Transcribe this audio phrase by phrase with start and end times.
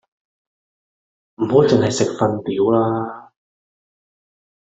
[1.35, 3.31] 唔好剩係食同瞓啦！